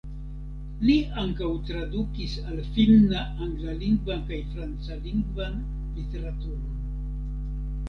[0.85, 5.63] Li ankaŭ tradukis al finna anglalingvan kaj francalingvan
[6.01, 6.77] literaturon.